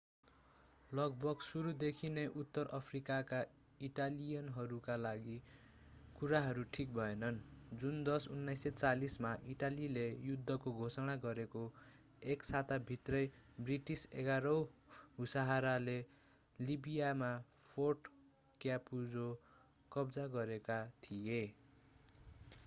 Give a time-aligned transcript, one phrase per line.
[0.91, 3.41] लगभग सुरुदेखि नै उत्तर अफ्रिकाका
[3.81, 5.35] इटालियनहरूका लागि
[6.15, 7.37] कुराहरू ठीक भएनन्
[7.83, 11.65] जुन 10 1940 मा इटालीले युद्धको घोषणा गरेको
[12.29, 13.21] एक साताभित्रै
[13.61, 14.65] ब्रिटिस 11 औँ
[15.19, 15.97] हुसारले
[16.59, 17.29] लिबियामा
[17.67, 18.13] फोर्ट
[18.61, 19.27] क्यापुजो
[19.91, 20.79] कब्जा गरेका
[21.03, 21.41] थिए